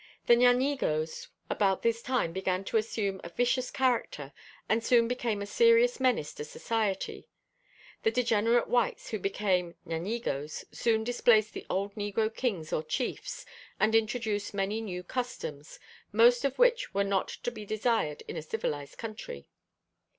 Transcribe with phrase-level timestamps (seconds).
[0.25, 4.33] The Ñáñigos about this time began to assume a vicious character
[4.67, 7.27] and soon became a serious menace to society;
[8.01, 13.45] the degenerate whites who became Ñáñigos soon displaced the old negro kings or chiefs
[13.79, 15.77] and introduced many new customs,
[16.11, 19.51] most of which were not to be desired in a civilized country.